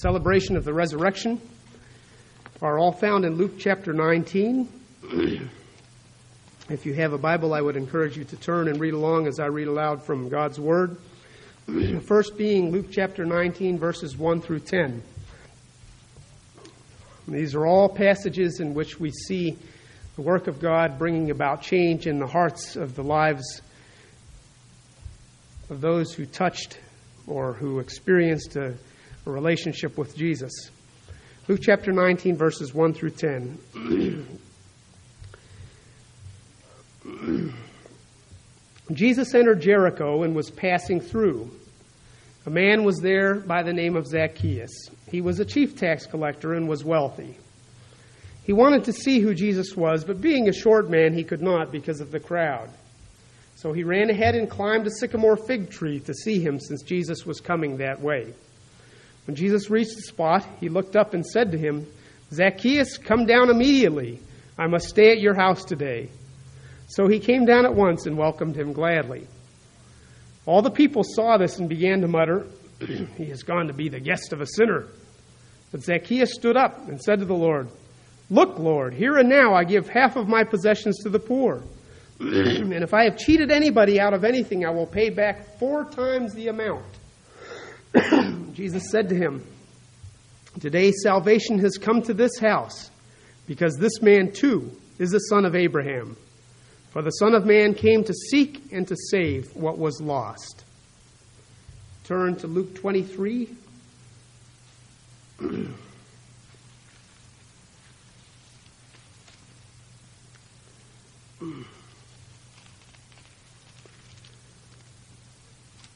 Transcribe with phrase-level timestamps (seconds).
[0.00, 1.40] celebration of the resurrection
[2.60, 4.68] are all found in Luke chapter 19.
[6.68, 9.40] if you have a Bible, I would encourage you to turn and read along as
[9.40, 10.98] I read aloud from God's Word.
[12.06, 15.02] First being Luke chapter 19, verses 1 through 10.
[17.28, 19.56] These are all passages in which we see
[20.16, 23.62] the work of God bringing about change in the hearts of the lives
[25.70, 26.78] of those who touched
[27.26, 28.74] or who experienced a,
[29.26, 30.52] a relationship with Jesus.
[31.48, 33.58] Luke chapter 19, verses 1 through 10.
[38.92, 41.50] Jesus entered Jericho and was passing through.
[42.46, 44.90] A man was there by the name of Zacchaeus.
[45.10, 47.36] He was a chief tax collector and was wealthy.
[48.44, 51.72] He wanted to see who Jesus was, but being a short man, he could not
[51.72, 52.70] because of the crowd.
[53.56, 57.26] So he ran ahead and climbed a sycamore fig tree to see him, since Jesus
[57.26, 58.32] was coming that way.
[59.26, 61.86] When Jesus reached the spot, he looked up and said to him,
[62.32, 64.20] Zacchaeus, come down immediately.
[64.58, 66.08] I must stay at your house today.
[66.88, 69.26] So he came down at once and welcomed him gladly.
[70.46, 72.46] All the people saw this and began to mutter,
[73.16, 74.86] He has gone to be the guest of a sinner.
[75.72, 77.68] But Zacchaeus stood up and said to the Lord,
[78.30, 81.62] Look, Lord, here and now I give half of my possessions to the poor.
[82.20, 86.34] and if I have cheated anybody out of anything, I will pay back four times
[86.34, 86.84] the amount.
[88.52, 89.44] Jesus said to him,
[90.60, 92.90] Today salvation has come to this house,
[93.46, 96.16] because this man too is a son of Abraham.
[96.96, 100.64] For the Son of Man came to seek and to save what was lost.
[102.04, 103.50] Turn to Luke 23.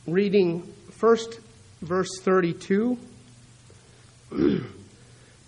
[0.06, 1.40] Reading first
[1.82, 2.98] verse 32.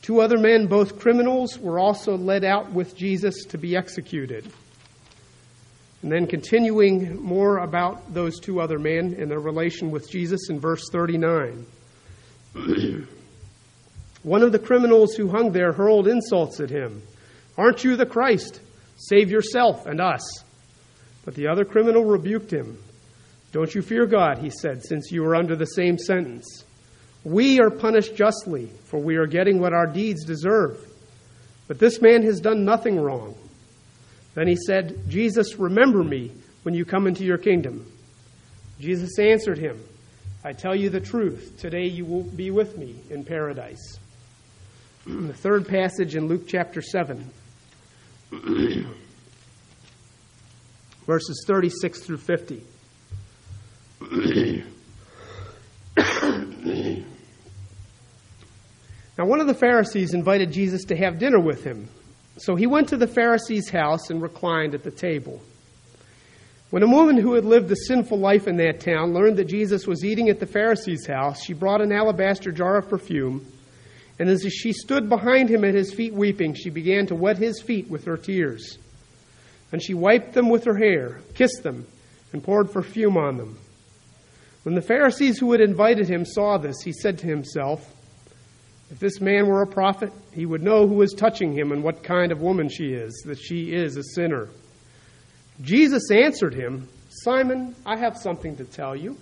[0.02, 4.50] Two other men, both criminals, were also led out with Jesus to be executed.
[6.03, 10.59] And then continuing more about those two other men and their relation with Jesus in
[10.59, 11.65] verse 39.
[14.25, 17.03] One of the criminals who hung there hurled insults at him.
[17.56, 18.60] Aren't you the Christ?
[18.97, 20.22] Save yourself and us.
[21.25, 22.78] But the other criminal rebuked him.
[23.53, 26.65] Don't you fear God, he said, since you are under the same sentence.
[27.23, 30.79] We are punished justly, for we are getting what our deeds deserve.
[31.69, 33.37] But this man has done nothing wrong.
[34.35, 36.33] Then he said, Jesus, remember me
[36.63, 37.87] when you come into your kingdom.
[38.81, 39.81] Jesus answered him,
[40.43, 41.55] I tell you the truth.
[41.59, 43.99] Today you will be with me in paradise.
[45.07, 47.31] the third passage in Luke chapter 7,
[51.07, 52.63] verses 36 through 50.
[59.17, 61.89] now, one of the Pharisees invited Jesus to have dinner with him.
[62.39, 65.41] So he went to the Pharisee's house and reclined at the table.
[66.71, 69.87] When a woman who had lived a sinful life in that town learned that Jesus
[69.87, 73.47] was eating at the Pharisee's house, she brought an alabaster jar of perfume,
[74.19, 77.61] and as she stood behind him at his feet weeping, she began to wet his
[77.61, 78.79] feet with her tears.
[79.71, 81.87] And she wiped them with her hair, kissed them,
[82.33, 83.59] and poured perfume on them.
[84.62, 87.93] When the Pharisees who had invited him saw this, he said to himself,
[88.91, 92.03] if this man were a prophet, he would know who is touching him and what
[92.03, 94.49] kind of woman she is, that she is a sinner.
[95.62, 99.17] Jesus answered him, Simon, I have something to tell you.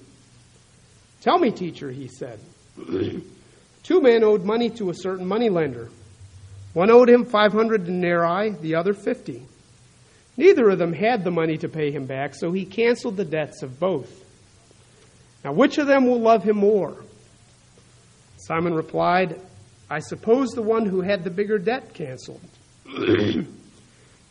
[1.21, 2.41] Tell me, teacher, he said.
[3.83, 5.89] Two men owed money to a certain moneylender.
[6.73, 9.43] One owed him 500 denarii, the other 50.
[10.37, 13.63] Neither of them had the money to pay him back, so he canceled the debts
[13.63, 14.25] of both.
[15.45, 17.05] Now, which of them will love him more?
[18.37, 19.41] Simon replied,
[19.89, 22.41] I suppose the one who had the bigger debt canceled.
[22.87, 23.47] you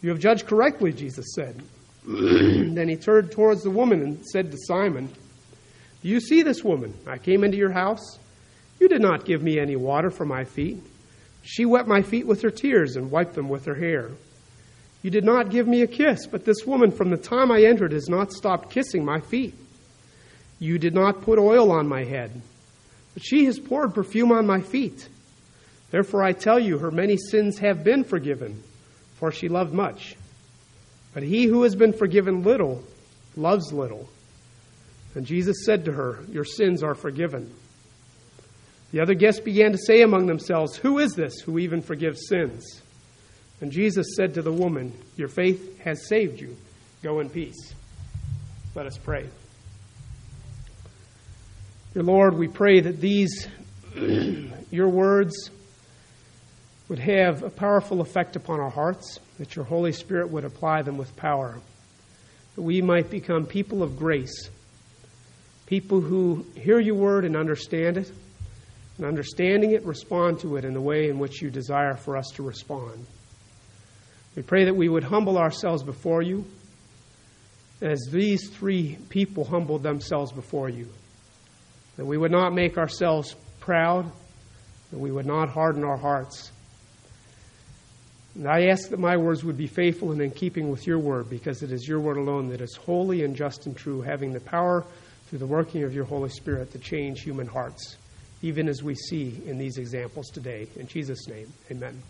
[0.03, 1.61] have judged correctly, Jesus said.
[2.05, 5.07] then he turned towards the woman and said to Simon,
[6.01, 6.93] Do you see this woman?
[7.07, 8.19] I came into your house.
[8.79, 10.81] You did not give me any water for my feet.
[11.43, 14.11] She wet my feet with her tears and wiped them with her hair.
[15.01, 17.93] You did not give me a kiss, but this woman from the time I entered
[17.93, 19.55] has not stopped kissing my feet.
[20.59, 22.41] You did not put oil on my head,
[23.13, 25.07] but she has poured perfume on my feet.
[25.89, 28.61] Therefore I tell you, her many sins have been forgiven,
[29.15, 30.15] for she loved much.
[31.13, 32.83] But he who has been forgiven little
[33.35, 34.07] loves little.
[35.15, 37.51] And Jesus said to her, Your sins are forgiven.
[38.91, 42.81] The other guests began to say among themselves, Who is this who even forgives sins?
[43.61, 46.55] And Jesus said to the woman, Your faith has saved you.
[47.01, 47.73] Go in peace.
[48.75, 49.27] Let us pray.
[51.91, 53.47] Dear Lord, we pray that these
[54.69, 55.49] your words
[56.87, 60.97] would have a powerful effect upon our hearts, that your Holy Spirit would apply them
[60.97, 61.59] with power,
[62.55, 64.51] that we might become people of grace,
[65.65, 68.11] people who hear your word and understand it,
[68.97, 72.27] and understanding it, respond to it in the way in which you desire for us
[72.35, 73.03] to respond.
[74.35, 76.45] We pray that we would humble ourselves before you
[77.81, 80.87] as these three people humbled themselves before you.
[81.99, 84.09] That we would not make ourselves proud,
[84.91, 86.49] that we would not harden our hearts.
[88.35, 91.29] And I ask that my words would be faithful and in keeping with your word,
[91.29, 94.39] because it is your word alone that is holy and just and true, having the
[94.39, 94.85] power
[95.27, 97.97] through the working of your Holy Spirit to change human hearts,
[98.41, 100.69] even as we see in these examples today.
[100.77, 102.01] In Jesus' name, amen.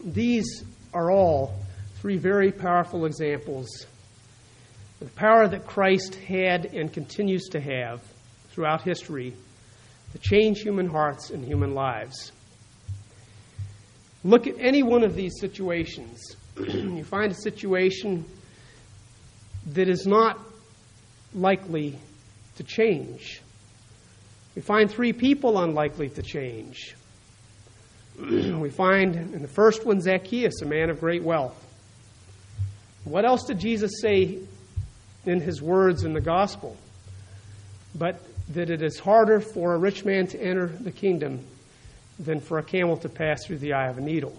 [0.00, 1.54] These are all
[2.00, 3.86] three very powerful examples
[5.00, 8.02] the power that Christ had and continues to have
[8.50, 9.34] throughout history
[10.12, 12.32] to change human hearts and human lives.
[14.24, 16.36] Look at any one of these situations.
[16.58, 18.24] you find a situation
[19.72, 20.40] that is not
[21.34, 21.98] likely
[22.56, 23.42] to change.
[24.54, 26.96] We find three people unlikely to change.
[28.18, 31.62] we find in the first one Zacchaeus, a man of great wealth.
[33.04, 34.38] What else did Jesus say
[35.26, 36.76] in his words in the gospel?
[37.94, 38.20] But
[38.50, 41.44] that it is harder for a rich man to enter the kingdom
[42.18, 44.36] than for a camel to pass through the eye of a needle.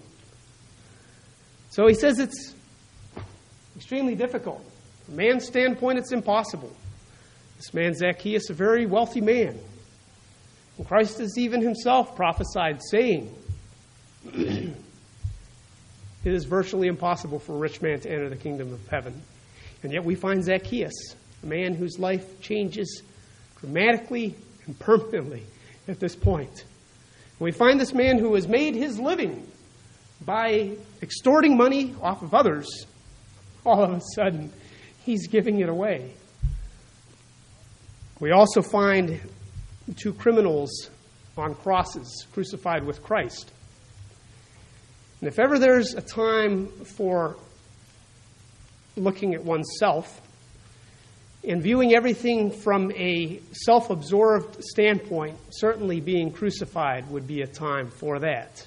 [1.70, 2.54] So he says it's
[3.76, 4.64] extremely difficult.
[5.04, 6.74] From man's standpoint, it's impossible.
[7.56, 9.58] This man, Zacchaeus, a very wealthy man.
[10.78, 13.34] And Christ has even himself prophesied, saying,
[14.32, 14.74] it
[16.24, 19.22] is virtually impossible for a rich man to enter the kingdom of heaven.
[19.82, 23.02] And yet we find Zacchaeus, a man whose life changes
[23.60, 24.34] dramatically
[24.66, 25.44] and permanently
[25.86, 26.64] at this point.
[27.38, 29.46] We find this man who has made his living
[30.24, 32.86] by extorting money off of others.
[33.64, 34.52] All of a sudden,
[35.04, 36.12] he's giving it away.
[38.20, 39.20] We also find
[39.96, 40.90] two criminals
[41.36, 43.52] on crosses crucified with Christ.
[45.20, 46.66] And if ever there's a time
[46.96, 47.36] for
[48.98, 50.20] looking at oneself
[51.44, 57.90] and viewing everything from a self absorbed standpoint, certainly being crucified would be a time
[57.90, 58.66] for that.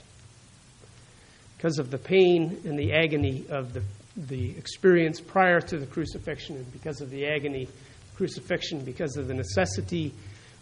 [1.57, 3.83] Because of the pain and the agony of the,
[4.17, 7.67] the experience prior to the crucifixion, and because of the agony
[8.15, 10.13] crucifixion, because of the necessity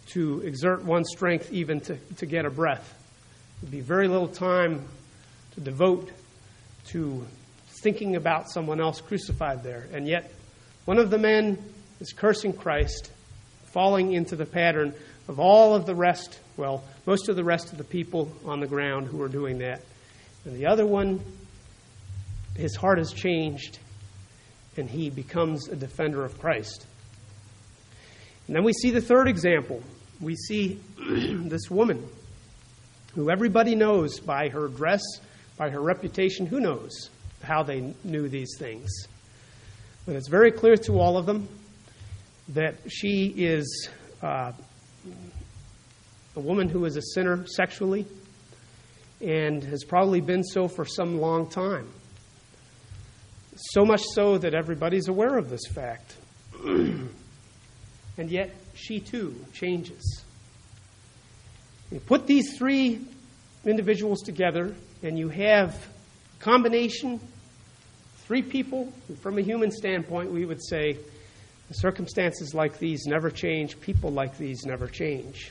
[0.08, 2.94] to exert one's strength even to, to get a breath.
[3.60, 4.86] There'd be very little time
[5.54, 6.10] to devote
[6.88, 7.26] to
[7.80, 9.86] thinking about someone else crucified there.
[9.92, 10.32] And yet,
[10.84, 11.58] one of the men
[12.00, 13.10] is cursing Christ,
[13.72, 14.94] falling into the pattern
[15.28, 18.66] of all of the rest, well, most of the rest of the people on the
[18.66, 19.82] ground who are doing that.
[20.44, 21.20] And the other one,
[22.56, 23.78] his heart has changed,
[24.76, 26.86] and he becomes a defender of Christ.
[28.46, 29.82] And then we see the third example.
[30.20, 32.06] We see this woman
[33.14, 35.02] who everybody knows by her dress
[35.56, 37.10] by her reputation, who knows
[37.42, 38.90] how they knew these things?
[40.06, 41.48] But it's very clear to all of them
[42.48, 43.88] that she is
[44.22, 44.52] uh,
[46.36, 48.06] a woman who is a sinner sexually
[49.20, 51.88] and has probably been so for some long time.
[53.56, 56.16] So much so that everybody's aware of this fact.
[56.64, 57.10] and
[58.18, 60.24] yet, she too changes.
[61.90, 63.00] You put these three
[63.66, 67.20] individuals together, and you have a combination,
[68.30, 70.96] three people, from a human standpoint, we would say
[71.72, 75.50] circumstances like these never change, people like these never change.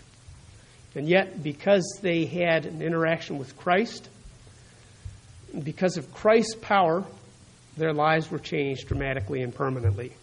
[0.96, 4.08] And yet, because they had an interaction with Christ,
[5.62, 7.04] because of Christ's power,
[7.76, 10.14] their lives were changed dramatically and permanently.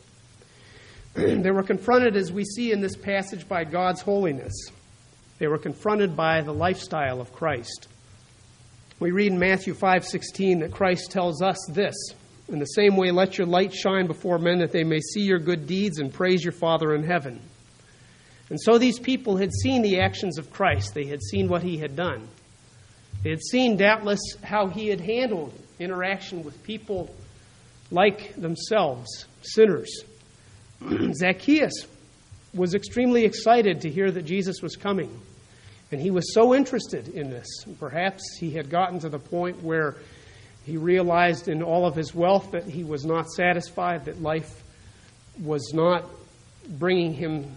[1.13, 4.55] they were confronted, as we see in this passage, by God's holiness.
[5.39, 7.89] They were confronted by the lifestyle of Christ.
[8.99, 11.95] We read in Matthew 5:16 that Christ tells us this,
[12.49, 15.39] in the same way let your light shine before men that they may see your
[15.39, 17.41] good deeds and praise your Father in heaven.
[18.49, 20.95] And so these people had seen the actions of Christ.
[20.95, 22.29] They had seen what he had done.
[23.25, 27.13] They had seen doubtless how he had handled interaction with people
[27.91, 30.05] like themselves, sinners.
[31.13, 31.87] Zacchaeus
[32.55, 35.21] was extremely excited to hear that Jesus was coming.
[35.93, 37.47] And he was so interested in this.
[37.79, 39.97] Perhaps he had gotten to the point where
[40.67, 44.65] he realized in all of his wealth that he was not satisfied, that life
[45.41, 46.05] was not
[46.69, 47.55] bringing him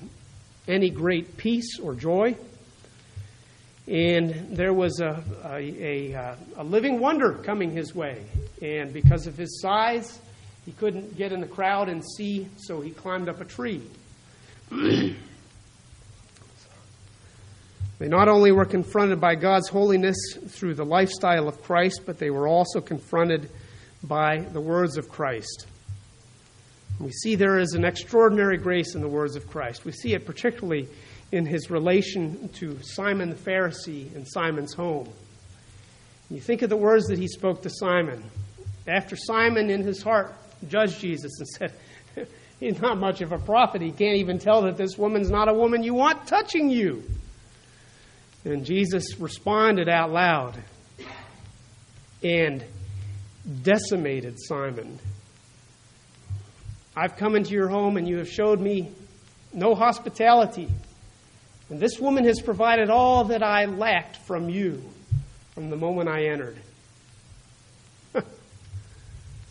[0.67, 2.35] any great peace or joy.
[3.87, 8.23] And there was a, a, a, uh, a, living wonder coming his way.
[8.61, 10.19] And because of his size,
[10.67, 13.81] he couldn't get in the crowd and see, so he climbed up a tree.
[17.99, 22.29] they not only were confronted by God's holiness through the lifestyle of Christ, but they
[22.29, 23.49] were also confronted
[24.01, 25.67] by the words of Christ.
[26.99, 29.83] We see there is an extraordinary grace in the words of Christ.
[29.83, 30.87] We see it particularly
[31.31, 35.09] in his relation to Simon the Pharisee and Simon's home.
[36.29, 38.23] You think of the words that he spoke to Simon.
[38.87, 40.33] After Simon, in his heart,
[40.67, 42.27] judged Jesus and said,
[42.59, 43.81] He's not much of a prophet.
[43.81, 47.03] He can't even tell that this woman's not a woman you want touching you.
[48.45, 50.57] And Jesus responded out loud
[52.23, 52.63] and
[53.63, 54.99] decimated Simon.
[56.95, 58.91] I've come into your home and you have showed me
[59.53, 60.69] no hospitality.
[61.69, 64.83] And this woman has provided all that I lacked from you
[65.53, 66.57] from the moment I entered.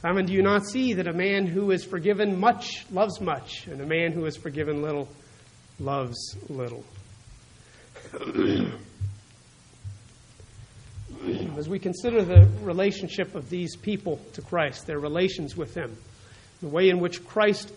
[0.03, 3.81] Simon, do you not see that a man who is forgiven much loves much, and
[3.81, 5.09] a man who is forgiven little
[5.79, 6.85] loves little?
[11.57, 15.97] As we consider the relationship of these people to Christ, their relations with Him,
[16.63, 17.73] the way in which Christ,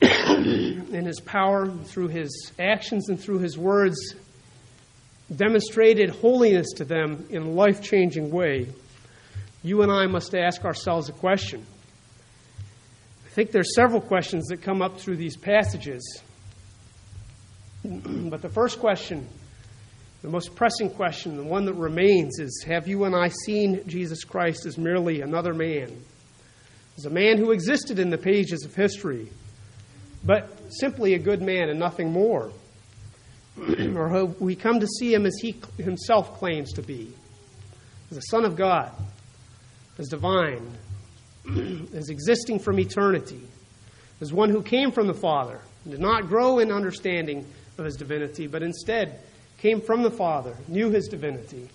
[0.00, 4.14] in His power, through His actions and through His words,
[5.34, 8.68] demonstrated holiness to them in a life changing way,
[9.62, 11.64] you and I must ask ourselves a question.
[13.26, 16.22] I think there's several questions that come up through these passages.
[17.84, 19.28] but the first question,
[20.22, 24.24] the most pressing question, the one that remains is Have you and I seen Jesus
[24.24, 26.02] Christ as merely another man?
[26.96, 29.28] As a man who existed in the pages of history,
[30.24, 32.50] but simply a good man and nothing more?
[33.94, 37.12] or have we come to see him as he himself claims to be,
[38.10, 38.90] as a Son of God,
[39.98, 40.68] as divine,
[41.94, 43.42] as existing from eternity,
[44.20, 47.46] as one who came from the Father, and did not grow in understanding
[47.78, 49.20] of his divinity, but instead
[49.58, 51.68] came from the Father, knew his divinity,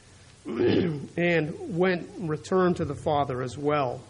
[0.46, 4.00] and went returned to the Father as well.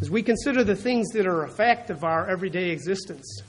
[0.00, 3.42] As we consider the things that are a fact of our everyday existence,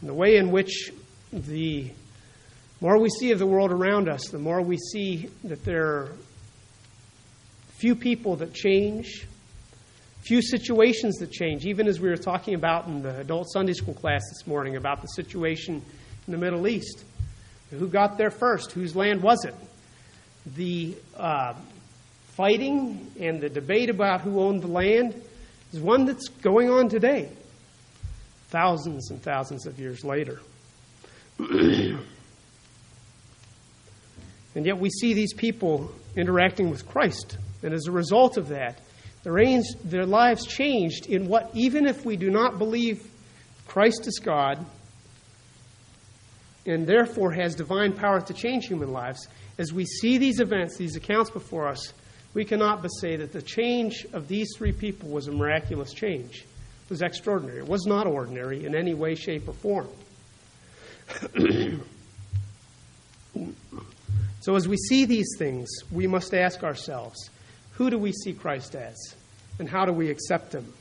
[0.00, 0.92] and the way in which
[1.32, 1.90] the
[2.80, 6.12] more we see of the world around us, the more we see that there are
[7.78, 9.26] few people that change,
[10.22, 13.94] few situations that change, even as we were talking about in the adult Sunday school
[13.94, 15.82] class this morning about the situation
[16.26, 17.04] in the Middle East.
[17.78, 18.72] Who got there first?
[18.72, 19.54] Whose land was it?
[20.54, 21.54] The uh,
[22.34, 25.14] fighting and the debate about who owned the land
[25.72, 27.30] is one that's going on today,
[28.48, 30.40] thousands and thousands of years later.
[31.38, 31.98] and
[34.54, 37.38] yet we see these people interacting with Christ.
[37.62, 38.80] And as a result of that,
[39.22, 43.08] their, their lives changed in what, even if we do not believe
[43.66, 44.66] Christ is God
[46.66, 49.28] and therefore has divine power to change human lives,
[49.58, 51.92] as we see these events, these accounts before us,
[52.34, 56.44] we cannot but say that the change of these three people was a miraculous change.
[56.84, 57.58] It was extraordinary.
[57.58, 59.88] It was not ordinary in any way, shape, or form.
[64.40, 67.28] so, as we see these things, we must ask ourselves
[67.72, 68.96] who do we see Christ as?
[69.58, 70.72] And how do we accept him?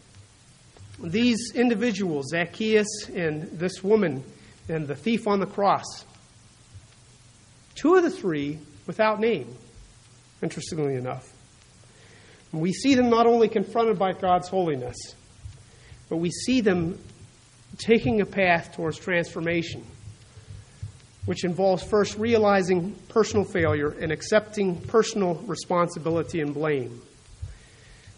[1.04, 4.24] These individuals, Zacchaeus and this woman
[4.72, 6.06] and the thief on the cross,
[7.76, 9.56] two of the three without name,
[10.42, 11.32] interestingly enough.
[12.52, 14.98] We see them not only confronted by God's holiness,
[16.10, 17.00] but we see them
[17.78, 19.84] taking a path towards transformation
[21.26, 27.02] which involves first realizing personal failure and accepting personal responsibility and blame.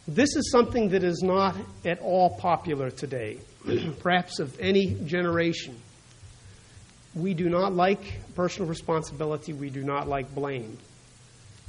[0.07, 1.55] This is something that is not
[1.85, 3.39] at all popular today,
[3.99, 5.77] perhaps of any generation.
[7.15, 10.77] We do not like personal responsibility, we do not like blame.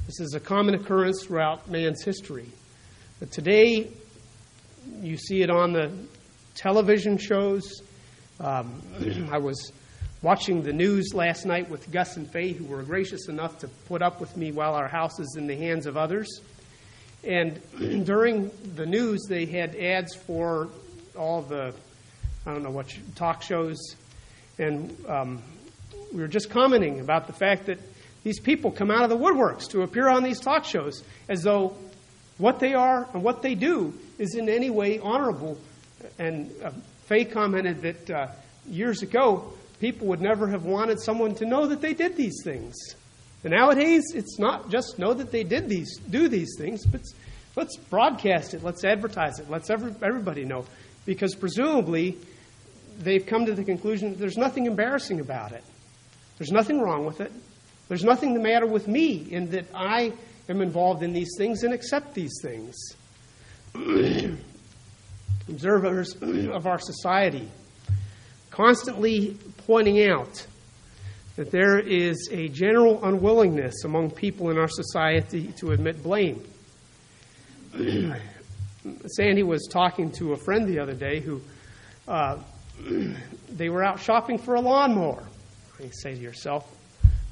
[0.07, 2.47] This is a common occurrence throughout man's history.
[3.19, 3.89] But today,
[5.01, 5.91] you see it on the
[6.55, 7.81] television shows.
[8.39, 8.81] Um,
[9.31, 9.71] I was
[10.21, 14.01] watching the news last night with Gus and Faye, who were gracious enough to put
[14.01, 16.41] up with me while our house is in the hands of others.
[17.23, 17.61] And
[18.05, 20.69] during the news, they had ads for
[21.15, 21.73] all the,
[22.45, 23.77] I don't know what, talk shows.
[24.57, 25.43] And um,
[26.13, 27.79] we were just commenting about the fact that
[28.23, 31.75] these people come out of the woodworks to appear on these talk shows as though
[32.37, 35.57] what they are and what they do is in any way honorable
[36.17, 36.71] and uh,
[37.05, 38.27] Faye commented that uh,
[38.67, 42.75] years ago, people would never have wanted someone to know that they did these things.
[43.43, 47.01] And nowadays, it's not just know that they did these, do these things, but
[47.55, 50.65] let's broadcast it, let's advertise it, let's every, everybody know.
[51.05, 52.17] Because presumably,
[52.99, 55.63] they've come to the conclusion that there's nothing embarrassing about it.
[56.37, 57.31] There's nothing wrong with it.
[57.87, 60.13] There's nothing the matter with me in that I
[60.49, 62.75] am involved in these things and accept these things.
[65.47, 67.49] Observers of our society
[68.55, 69.37] constantly
[69.67, 70.47] pointing out
[71.35, 76.41] that there is a general unwillingness among people in our society to admit blame.
[79.07, 81.41] Sandy was talking to a friend the other day who
[82.07, 82.37] uh,
[83.49, 85.23] they were out shopping for a lawnmower.
[85.79, 86.69] You say to yourself,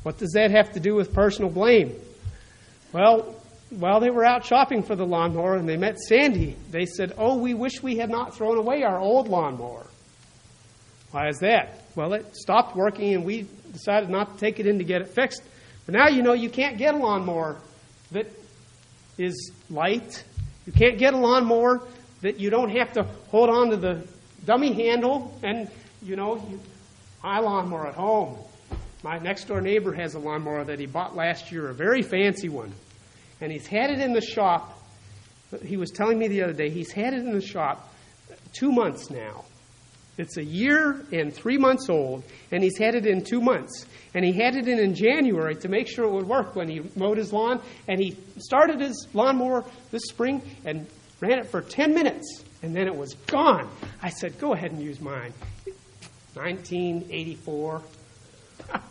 [0.04, 1.96] what does that have to do with personal blame?
[2.92, 3.36] Well,
[3.70, 7.38] while they were out shopping for the lawnmower and they met Sandy, they said, Oh,
[7.38, 9.88] we wish we had not thrown away our old lawnmower.
[11.12, 11.84] Why is that?
[11.96, 15.10] Well, it stopped working and we decided not to take it in to get it
[15.10, 15.42] fixed.
[15.86, 17.58] But now you know you can't get a lawnmower
[18.12, 18.28] that
[19.18, 20.24] is light.
[20.66, 21.82] You can't get a lawnmower
[22.22, 24.08] that you don't have to hold on to the
[24.46, 25.70] dummy handle and,
[26.02, 26.44] you know,
[27.24, 28.38] my lawnmower at home.
[29.04, 32.50] My next door neighbor has a lawnmower that he bought last year, a very fancy
[32.50, 32.74] one.
[33.42, 34.80] And he's had it in the shop.
[35.66, 37.94] He was telling me the other day, he's had it in the shop
[38.54, 39.44] two months now.
[40.18, 43.86] It's a year and three months old, and he's had it in two months.
[44.14, 46.82] And he had it in in January to make sure it would work when he
[46.96, 47.62] mowed his lawn.
[47.88, 50.86] And he started his lawnmower this spring and
[51.20, 53.70] ran it for 10 minutes, and then it was gone.
[54.02, 55.34] I said, Go ahead and use mine.
[56.34, 57.82] 1984.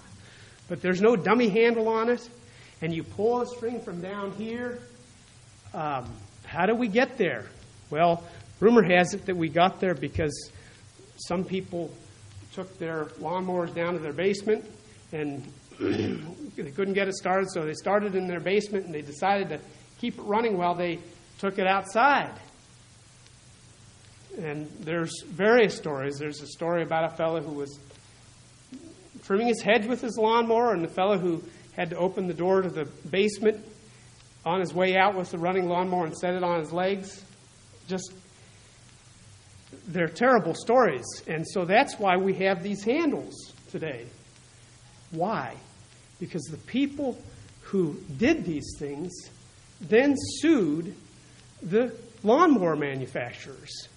[0.69, 2.29] but there's no dummy handle on it.
[2.83, 4.79] And you pull a string from down here.
[5.75, 6.09] Um,
[6.45, 7.47] how do we get there?
[7.91, 8.23] Well,
[8.61, 10.53] rumor has it that we got there because
[11.17, 11.91] some people
[12.53, 14.65] took their lawnmowers down to their basement
[15.13, 15.51] and
[15.81, 19.61] they couldn't get it started, so they started in their basement and they decided to
[19.99, 20.99] keep it running while they
[21.39, 22.33] took it outside.
[24.39, 26.19] And there's various stories.
[26.19, 27.79] There's a story about a fellow who was
[29.25, 31.43] trimming his hedge with his lawnmower, and the fellow who
[31.77, 33.65] had to open the door to the basement
[34.45, 37.23] on his way out with the running lawnmower and set it on his legs.
[37.89, 38.13] Just,
[39.89, 41.05] they're terrible stories.
[41.29, 44.07] And so that's why we have these handles today.
[45.11, 45.55] Why?
[46.19, 47.19] Because the people
[47.61, 49.13] who did these things
[49.81, 50.95] then sued
[51.63, 53.89] the lawnmower manufacturers.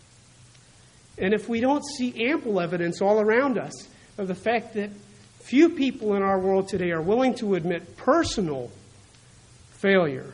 [1.17, 4.89] And if we don't see ample evidence all around us of the fact that
[5.41, 8.71] few people in our world today are willing to admit personal
[9.69, 10.33] failure,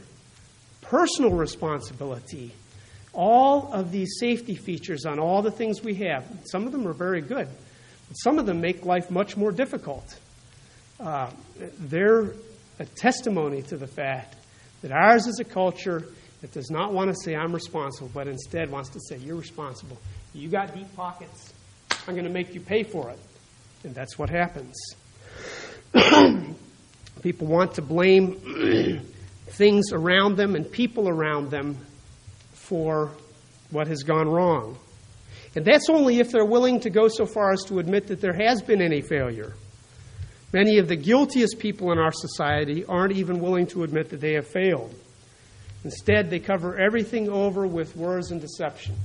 [0.82, 2.54] personal responsibility,
[3.14, 6.94] all of these safety features on all the things we have, some of them are
[6.94, 7.48] very good,
[8.08, 10.18] but some of them make life much more difficult.
[11.00, 11.30] Uh,
[11.80, 12.34] they're
[12.80, 14.36] a testimony to the fact
[14.82, 16.06] that ours is a culture
[16.42, 19.98] that does not want to say, I'm responsible, but instead wants to say, You're responsible.
[20.34, 21.54] You got deep pockets.
[22.08, 23.20] I'm going to make you pay for it.
[23.84, 24.76] And that's what happens.
[27.22, 29.02] people want to blame
[29.48, 31.78] things around them and people around them
[32.54, 33.12] for
[33.72, 34.78] what has gone wrong.
[35.56, 38.34] And that's only if they're willing to go so far as to admit that there
[38.34, 39.54] has been any failure.
[40.54, 44.34] Many of the guiltiest people in our society aren't even willing to admit that they
[44.34, 44.94] have failed.
[45.84, 48.96] Instead, they cover everything over with words and deception.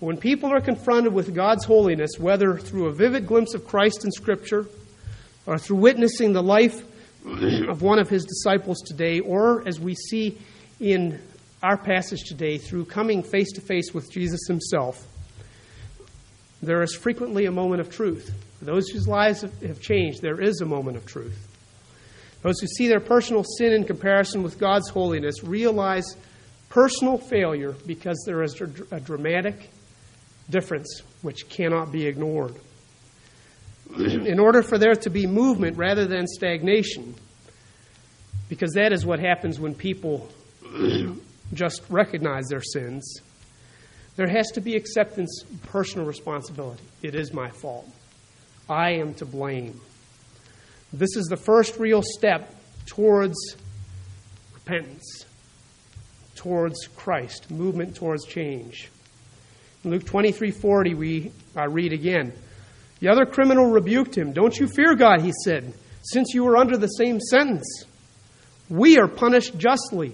[0.00, 4.10] When people are confronted with God's holiness, whether through a vivid glimpse of Christ in
[4.10, 4.66] Scripture
[5.46, 6.82] or through witnessing the life
[7.68, 10.38] of one of his disciples today, or as we see
[10.80, 11.20] in
[11.62, 15.06] our passage today, through coming face to face with Jesus himself,
[16.62, 18.34] there is frequently a moment of truth.
[18.58, 21.46] For those whose lives have changed, there is a moment of truth.
[22.42, 26.16] Those who see their personal sin in comparison with God's holiness realize
[26.70, 28.58] personal failure because there is
[28.90, 29.68] a dramatic
[30.48, 32.54] difference which cannot be ignored.
[33.96, 37.14] In order for there to be movement rather than stagnation,
[38.48, 40.28] because that is what happens when people
[41.52, 43.20] just recognize their sins,
[44.14, 46.82] there has to be acceptance, personal responsibility.
[47.02, 47.88] It is my fault.
[48.68, 49.80] I am to blame.
[50.92, 52.54] This is the first real step
[52.86, 53.36] towards
[54.54, 55.24] repentance
[56.40, 58.88] towards Christ, movement towards change.
[59.84, 62.32] In Luke 23:40 we I read again.
[63.00, 64.32] The other criminal rebuked him.
[64.32, 67.84] "Don't you fear God," he said, "since you are under the same sentence.
[68.70, 70.12] We are punished justly,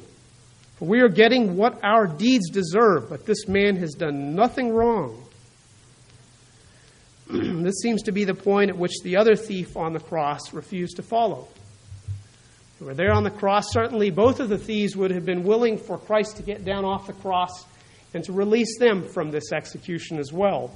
[0.79, 5.23] For we are getting what our deeds deserve, but this man has done nothing wrong.
[7.31, 10.97] this seems to be the point at which the other thief on the cross refused
[10.97, 11.49] to follow.
[12.79, 13.73] They were there on the cross.
[13.73, 17.07] Certainly, both of the thieves would have been willing for Christ to get down off
[17.07, 17.65] the cross
[18.13, 20.75] and to release them from this execution as well.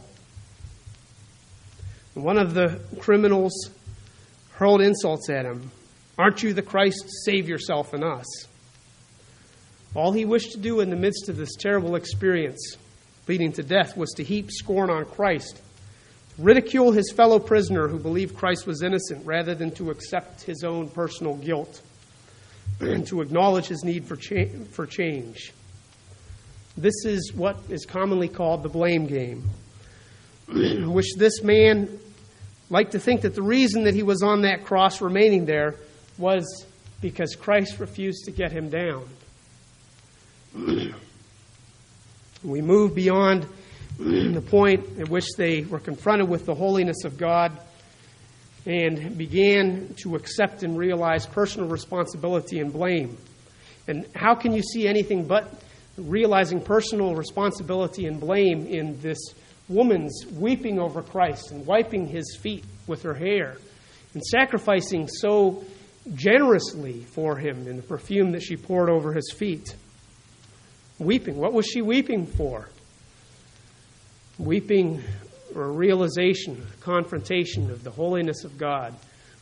[2.14, 3.52] One of the criminals
[4.52, 5.70] hurled insults at him.
[6.18, 7.04] Aren't you the Christ?
[7.24, 8.26] Save yourself and us.
[9.94, 12.76] All he wished to do in the midst of this terrible experience,
[13.26, 15.60] leading to death, was to heap scorn on Christ,
[16.38, 20.88] ridicule his fellow prisoner who believed Christ was innocent, rather than to accept his own
[20.88, 21.82] personal guilt
[22.80, 25.52] to acknowledge his need for, cha- for change.
[26.76, 29.50] This is what is commonly called the blame game,
[30.48, 31.98] which this man
[32.70, 35.74] liked to think that the reason that he was on that cross remaining there
[36.16, 36.64] was
[37.00, 39.08] because Christ refused to get him down.
[42.42, 43.46] we move beyond
[43.98, 47.58] the point at which they were confronted with the holiness of God
[48.66, 53.16] and began to accept and realize personal responsibility and blame.
[53.88, 55.52] And how can you see anything but
[55.96, 59.18] realizing personal responsibility and blame in this
[59.68, 63.56] woman's weeping over Christ and wiping his feet with her hair
[64.14, 65.64] and sacrificing so
[66.14, 69.74] generously for him in the perfume that she poured over his feet?
[70.98, 71.36] Weeping.
[71.36, 72.68] What was she weeping for?
[74.38, 75.02] Weeping
[75.54, 78.94] or a realization, a confrontation of the holiness of God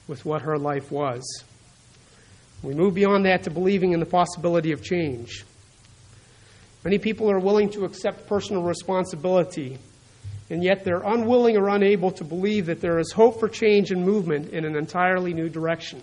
[0.07, 1.44] with what her life was.
[2.62, 5.44] We move beyond that to believing in the possibility of change.
[6.85, 9.79] Many people are willing to accept personal responsibility,
[10.51, 14.05] and yet they're unwilling or unable to believe that there is hope for change and
[14.05, 16.03] movement in an entirely new direction.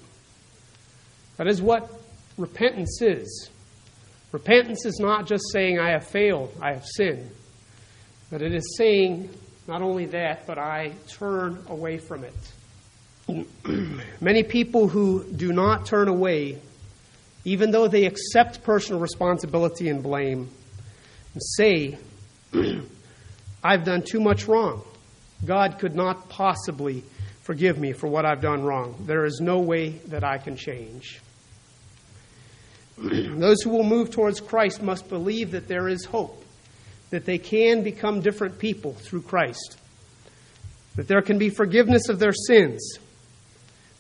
[1.38, 1.90] That is what
[2.38, 3.50] repentance is.
[4.32, 7.32] Repentance is not just saying, I have failed, I have sinned,
[8.30, 9.30] but it is saying,
[9.68, 13.46] not only that, but I turn away from it.
[14.22, 16.62] Many people who do not turn away,
[17.44, 20.50] even though they accept personal responsibility and blame,
[21.38, 21.98] say,
[23.64, 24.84] I've done too much wrong.
[25.44, 27.04] God could not possibly
[27.42, 28.96] forgive me for what I've done wrong.
[29.08, 31.22] There is no way that I can change.
[32.98, 36.45] Those who will move towards Christ must believe that there is hope
[37.16, 39.78] that they can become different people through Christ,
[40.98, 43.00] that there can be forgiveness of their sins,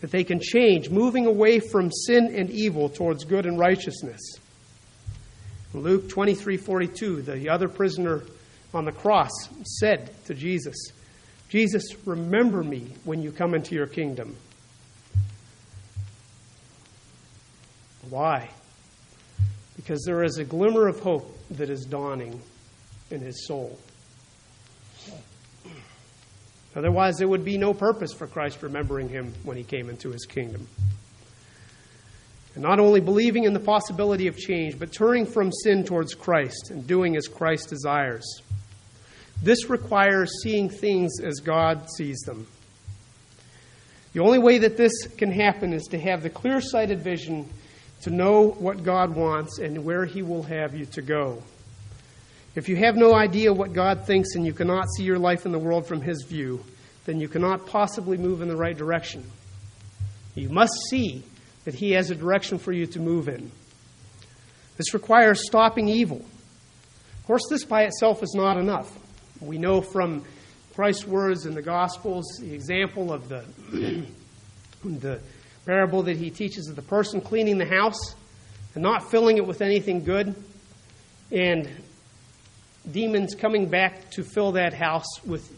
[0.02, 4.20] that they can change, moving away from sin and evil towards good and righteousness.
[5.74, 8.24] Luke 23:42, the other prisoner
[8.74, 9.32] on the cross
[9.80, 10.76] said to Jesus,
[11.48, 14.36] Jesus, remember me when you come into your kingdom.
[18.10, 18.50] Why?
[19.78, 22.42] Because there is a glimmer of hope that is dawning
[23.12, 23.78] in his soul.
[26.76, 30.26] Otherwise, there would be no purpose for Christ remembering him when he came into his
[30.26, 30.68] kingdom.
[32.54, 36.72] And not only believing in the possibility of change, but turning from sin towards Christ
[36.72, 38.42] and doing as Christ desires.
[39.42, 42.48] This requires seeing things as God sees them.
[44.14, 47.50] The only way that this can happen is to have the clear sighted vision
[48.02, 51.44] to know what God wants and where He will have you to go.
[52.56, 55.52] If you have no idea what God thinks and you cannot see your life in
[55.52, 56.64] the world from His view,
[57.04, 59.30] then you cannot possibly move in the right direction.
[60.36, 61.24] You must see
[61.66, 63.52] that He has a direction for you to move in.
[64.78, 66.18] This requires stopping evil.
[66.18, 68.92] Of course, this by itself is not enough.
[69.42, 70.24] We know from
[70.76, 73.44] Christ's words in the Gospels the example of the,
[74.86, 75.20] the
[75.66, 78.16] parable that He teaches of the person cleaning the house
[78.76, 80.36] and not filling it with anything good,
[81.32, 81.70] and
[82.92, 85.52] demons coming back to fill that house with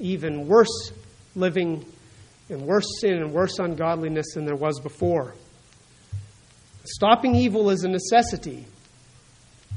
[0.00, 0.92] even worse
[1.34, 1.84] living
[2.48, 5.34] and worse sin and worse ungodliness than there was before.
[6.84, 8.66] Stopping evil is a necessity.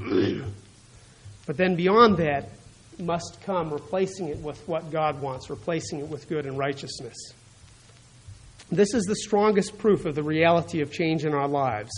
[1.46, 2.50] but then beyond that
[2.98, 7.16] must come replacing it with what God wants, replacing it with good and righteousness.
[8.70, 11.90] This is the strongest proof of the reality of change in our lives.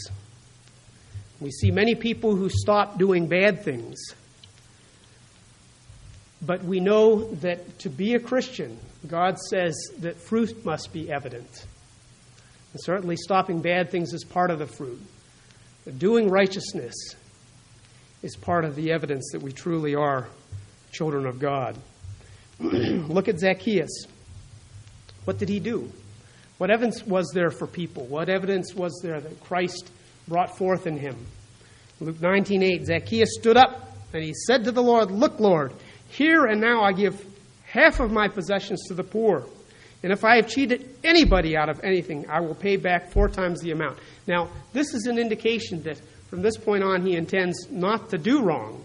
[1.41, 3.99] We see many people who stop doing bad things.
[6.43, 11.67] But we know that to be a Christian, God says that fruit must be evident.
[12.73, 15.01] And certainly, stopping bad things is part of the fruit.
[15.85, 16.95] But doing righteousness
[18.23, 20.29] is part of the evidence that we truly are
[20.93, 21.77] children of God.
[22.61, 24.05] Look at Zacchaeus.
[25.25, 25.91] What did he do?
[26.59, 28.05] What evidence was there for people?
[28.07, 29.91] What evidence was there that Christ
[30.29, 31.17] brought forth in him?
[32.01, 35.73] Luke 19:8 Zacchaeus stood up and he said to the Lord, "Look, Lord,
[36.11, 37.25] here and now I give
[37.65, 39.47] half of my possessions to the poor.
[40.03, 43.61] And if I have cheated anybody out of anything, I will pay back four times
[43.61, 48.11] the amount." Now, this is an indication that from this point on he intends not
[48.11, 48.83] to do wrong.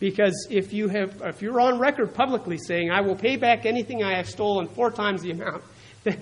[0.00, 4.02] Because if you have if you're on record publicly saying, "I will pay back anything
[4.02, 5.62] I have stolen four times the amount,"
[6.04, 6.18] then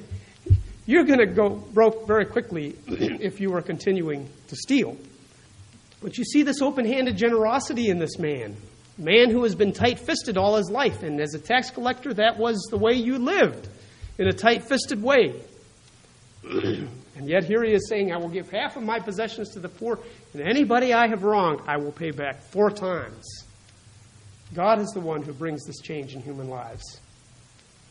[0.87, 4.96] you're going to go broke very quickly if you are continuing to steal.
[6.03, 8.57] But you see this open handed generosity in this man.
[8.98, 11.02] Man who has been tight fisted all his life.
[11.02, 13.68] And as a tax collector, that was the way you lived,
[14.18, 15.35] in a tight fisted way.
[16.44, 16.88] and
[17.28, 19.98] yet here he is saying, I will give half of my possessions to the poor,
[20.32, 23.44] and anybody I have wronged, I will pay back four times.
[24.54, 27.00] God is the one who brings this change in human lives.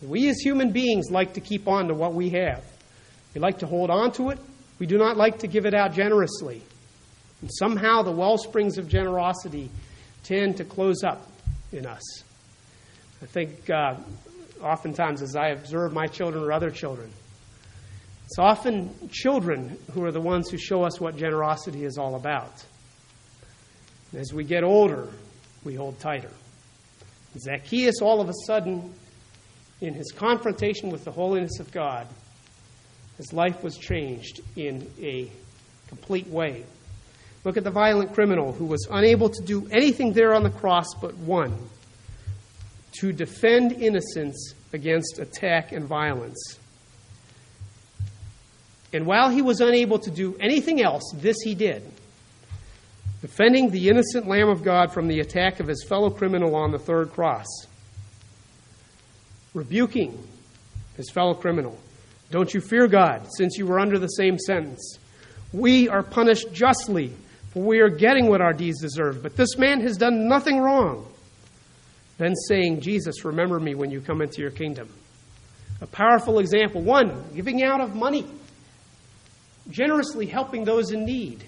[0.02, 2.64] We as human beings like to keep on to what we have.
[3.34, 4.40] We like to hold on to it.
[4.80, 6.62] We do not like to give it out generously.
[7.42, 9.70] And somehow the well springs of generosity
[10.26, 11.28] tend to close up
[11.72, 12.24] in us.
[13.22, 13.96] I think uh,
[14.62, 17.12] oftentimes, as I observe my children or other children,
[18.26, 22.66] it's often children who are the ones who show us what generosity is all about.
[24.16, 25.10] As we get older,
[25.64, 26.32] we hold tighter.
[27.38, 28.94] Zacchaeus, all of a sudden,
[29.82, 32.08] in his confrontation with the holiness of God,
[33.18, 35.32] his life was changed in a
[35.88, 36.66] complete way.
[37.46, 40.94] Look at the violent criminal who was unable to do anything there on the cross
[41.00, 41.56] but one
[43.00, 46.60] to defend innocence against attack and violence.
[48.92, 51.84] And while he was unable to do anything else, this he did
[53.22, 56.78] defending the innocent Lamb of God from the attack of his fellow criminal on the
[56.78, 57.48] third cross,
[59.56, 60.16] rebuking
[60.96, 61.76] his fellow criminal.
[62.30, 65.00] Don't you fear God, since you were under the same sentence.
[65.52, 67.14] We are punished justly,
[67.56, 69.24] we are getting what our deeds deserve.
[69.24, 71.08] But this man has done nothing wrong.
[72.18, 74.90] Then saying, Jesus, remember me when you come into your kingdom.
[75.82, 76.82] A powerful example.
[76.82, 78.26] One, giving out of money,
[79.70, 81.44] generously helping those in need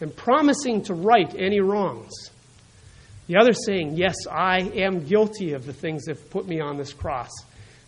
[0.00, 2.12] and promising to right any wrongs.
[3.28, 6.92] The other saying, Yes, I am guilty of the things that put me on this
[6.92, 7.30] cross.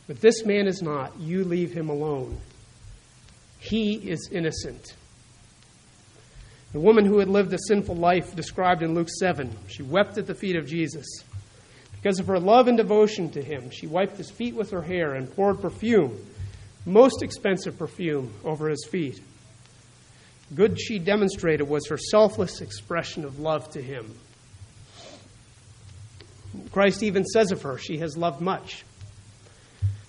[0.07, 1.19] But this man is not.
[1.19, 2.39] You leave him alone.
[3.59, 4.95] He is innocent.
[6.75, 10.27] The woman who had lived a sinful life, described in Luke 7, she wept at
[10.27, 11.07] the feet of Jesus.
[11.93, 15.15] Because of her love and devotion to him, she wiped his feet with her hair
[15.15, 16.19] and poured perfume,
[16.85, 19.23] most expensive perfume, over his feet
[20.53, 24.15] good she demonstrated was her selfless expression of love to him.
[26.71, 28.85] Christ even says of her, she has loved much.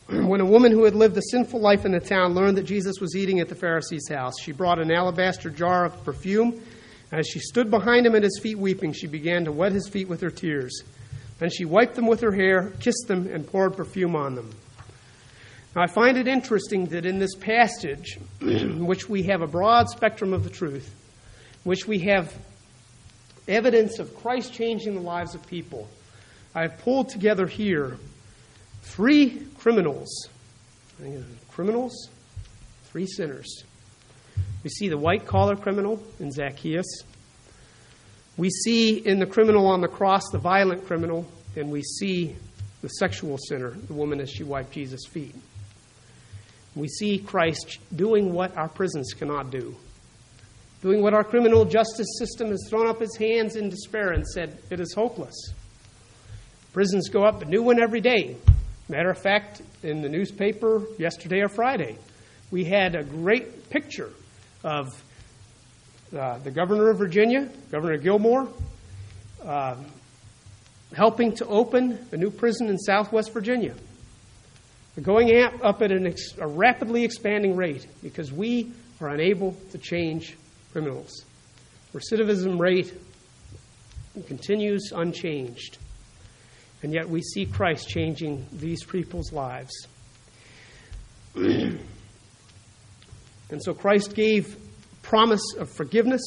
[0.09, 2.99] When a woman who had lived a sinful life in the town learned that Jesus
[2.99, 6.61] was eating at the Pharisee's house, she brought an alabaster jar of perfume.
[7.11, 9.87] And as she stood behind him at his feet weeping, she began to wet his
[9.87, 10.83] feet with her tears.
[11.39, 14.51] Then she wiped them with her hair, kissed them, and poured perfume on them.
[15.75, 19.89] Now, I find it interesting that in this passage, in which we have a broad
[19.89, 20.93] spectrum of the truth,
[21.63, 22.33] in which we have
[23.47, 25.89] evidence of Christ changing the lives of people,
[26.53, 27.97] I have pulled together here
[28.83, 30.29] three criminals.
[31.49, 32.11] Criminals,
[32.83, 33.63] three sinners.
[34.63, 36.85] We see the white collar criminal in Zacchaeus.
[38.37, 41.25] We see in the criminal on the cross the violent criminal,
[41.55, 42.35] and we see
[42.83, 45.33] the sexual sinner, the woman as she wiped Jesus' feet.
[46.75, 49.75] We see Christ doing what our prisons cannot do,
[50.83, 54.59] doing what our criminal justice system has thrown up its hands in despair and said,
[54.69, 55.53] it is hopeless.
[56.71, 58.37] Prisons go up a new one every day.
[58.87, 61.97] Matter of fact, in the newspaper yesterday or Friday,
[62.51, 64.11] we had a great picture
[64.63, 65.03] of
[66.15, 68.47] uh, the governor of Virginia, Governor Gilmore,
[69.43, 69.75] uh,
[70.95, 73.73] helping to open a new prison in southwest Virginia.
[74.95, 78.71] We're going up at ex- a rapidly expanding rate because we
[79.01, 80.37] are unable to change
[80.71, 81.25] criminals.
[81.93, 82.93] Recidivism rate
[84.27, 85.79] continues unchanged.
[86.85, 89.73] And yet we see Christ changing these people's lives.
[91.35, 91.79] and
[93.57, 94.55] so Christ gave
[95.01, 96.21] promise of forgiveness,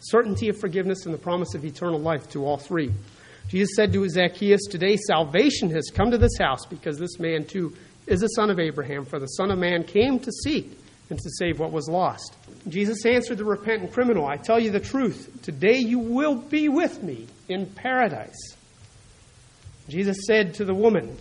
[0.00, 2.92] certainty of forgiveness, and the promise of eternal life to all three.
[3.48, 7.74] Jesus said to Zacchaeus, Today salvation has come to this house because this man too
[8.06, 11.30] is a son of Abraham, for the Son of Man came to seek and to
[11.38, 12.36] save what was lost.
[12.68, 17.02] Jesus answered the repentant criminal, I tell you the truth, today you will be with
[17.02, 18.58] me in paradise.
[19.88, 21.16] Jesus said to the woman,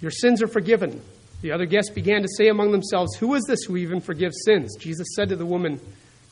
[0.00, 1.00] Your sins are forgiven.
[1.40, 4.76] The other guests began to say among themselves, Who is this who even forgives sins?
[4.78, 5.80] Jesus said to the woman,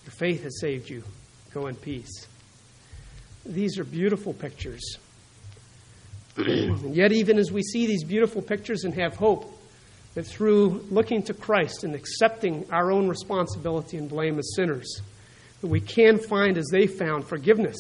[0.04, 1.02] Your faith has saved you.
[1.52, 2.26] Go in peace.
[3.44, 4.98] these are beautiful pictures.
[6.37, 9.52] and yet, even as we see these beautiful pictures and have hope
[10.14, 15.02] that through looking to Christ and accepting our own responsibility and blame as sinners,
[15.61, 17.76] that we can find, as they found, forgiveness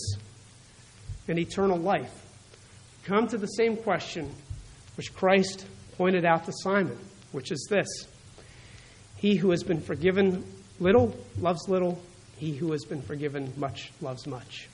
[1.28, 2.19] and eternal life,
[3.04, 4.30] come to the same question
[4.96, 6.98] which Christ pointed out to Simon,
[7.32, 7.88] which is this
[9.16, 10.44] He who has been forgiven
[10.78, 12.02] little loves little,
[12.36, 14.68] he who has been forgiven much loves much.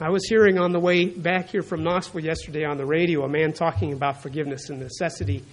[0.00, 3.28] I was hearing on the way back here from Knoxville yesterday on the radio a
[3.28, 5.44] man talking about forgiveness and necessity.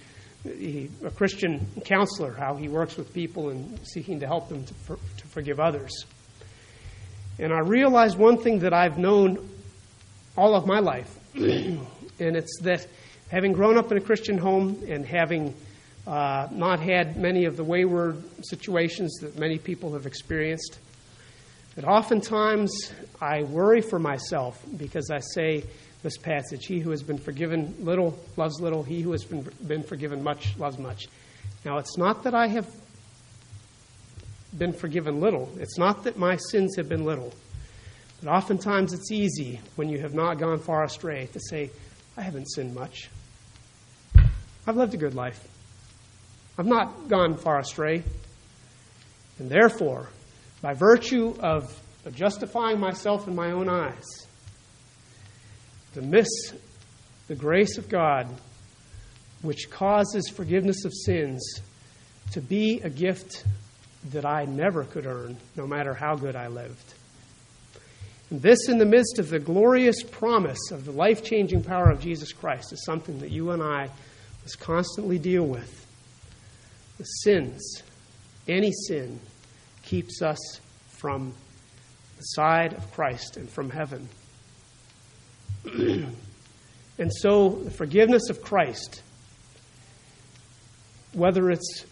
[0.42, 4.74] He, a Christian counselor, how he works with people and seeking to help them to,
[4.74, 6.04] for, to forgive others.
[7.38, 9.48] And I realized one thing that I've known
[10.36, 12.86] all of my life, and it's that
[13.30, 15.54] having grown up in a Christian home and having
[16.06, 20.78] uh, not had many of the wayward situations that many people have experienced,
[21.76, 25.64] that oftentimes I worry for myself because I say
[26.02, 29.82] this passage He who has been forgiven little loves little, he who has been, been
[29.82, 31.06] forgiven much loves much.
[31.64, 32.66] Now, it's not that I have
[34.56, 37.32] been forgiven little, it's not that my sins have been little.
[38.22, 41.70] But oftentimes it's easy when you have not gone far astray to say,
[42.16, 43.08] I haven't sinned much.
[44.66, 45.46] I've lived a good life.
[46.58, 48.02] I've not gone far astray.
[49.38, 50.10] And therefore,
[50.60, 51.74] by virtue of
[52.12, 54.04] justifying myself in my own eyes,
[55.94, 56.28] to miss
[57.26, 58.28] the grace of God,
[59.42, 61.60] which causes forgiveness of sins
[62.32, 63.44] to be a gift
[64.10, 66.94] that I never could earn, no matter how good I lived.
[68.30, 72.32] This, in the midst of the glorious promise of the life changing power of Jesus
[72.32, 73.90] Christ, is something that you and I
[74.42, 75.86] must constantly deal with.
[76.98, 77.82] The sins,
[78.46, 79.18] any sin,
[79.82, 81.34] keeps us from
[82.18, 84.08] the side of Christ and from heaven.
[85.64, 89.02] and so, the forgiveness of Christ,
[91.14, 91.84] whether it's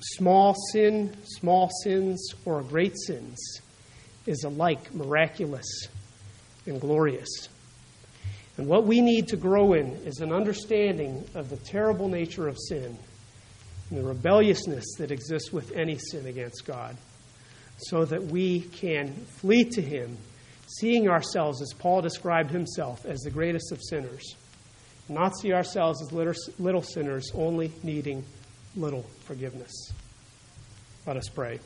[0.00, 3.62] small sin, small sins, or great sins,
[4.26, 5.88] is alike miraculous
[6.66, 7.48] and glorious.
[8.56, 12.56] And what we need to grow in is an understanding of the terrible nature of
[12.58, 12.96] sin
[13.90, 16.96] and the rebelliousness that exists with any sin against God
[17.78, 20.16] so that we can flee to Him,
[20.66, 24.34] seeing ourselves, as Paul described himself, as the greatest of sinners,
[25.08, 28.24] not see ourselves as little, sinners, only needing
[28.74, 29.92] little forgiveness.
[31.06, 31.60] Let us pray.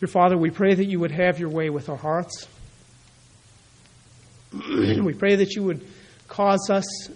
[0.00, 2.48] Dear Father, we pray that you would have your way with our hearts.
[4.54, 5.86] we pray that you would
[6.26, 7.10] cause us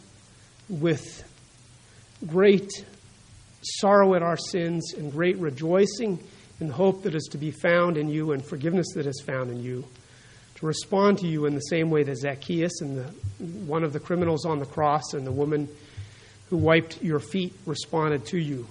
[0.68, 1.24] with
[2.26, 2.70] great
[3.62, 6.22] sorrow at our sins and great rejoicing
[6.60, 9.62] and hope that is to be found in you and forgiveness that is found in
[9.62, 9.86] you,
[10.56, 13.04] to respond to you in the same way that Zacchaeus and the,
[13.64, 15.70] one of the criminals on the cross and the woman
[16.50, 18.66] who wiped your feet responded to you.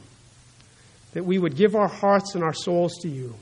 [1.13, 3.33] That we would give our hearts and our souls to you.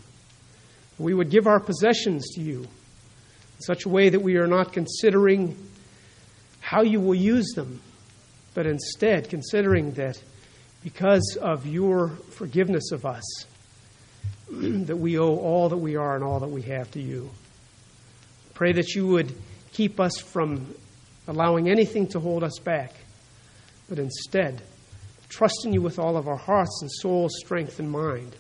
[0.98, 4.74] We would give our possessions to you in such a way that we are not
[4.74, 5.58] considering
[6.60, 7.82] how you will use them,
[8.54, 10.22] but instead considering that
[10.84, 13.46] because of your forgiveness of us,
[14.52, 17.30] that we owe all that we are and all that we have to you.
[18.54, 19.34] Pray that you would
[19.74, 20.74] keep us from
[21.28, 22.94] allowing anything to hold us back,
[23.90, 24.62] but instead,
[25.30, 28.36] trust in you with all of our hearts and souls, strength and mind,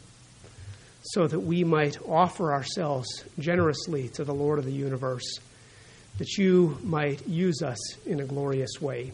[1.01, 5.39] so that we might offer ourselves generously to the Lord of the universe,
[6.17, 9.11] that you might use us in a glorious way.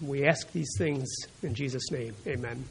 [0.00, 1.08] We ask these things
[1.42, 2.14] in Jesus' name.
[2.26, 2.64] Amen.